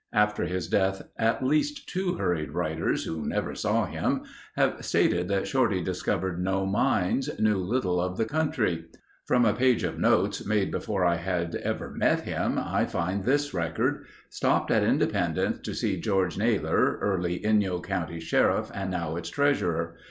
[0.13, 4.23] After his death at least two hurried writers who never saw him
[4.55, 8.85] have stated that Shorty discovered no mines, knew little of the country.
[9.27, 13.53] From a page of notes made before I had ever met him, I find this
[13.53, 19.29] record: "Stopped at Independence to see George Naylor, early Inyo county sheriff and now its
[19.29, 19.93] treasurer.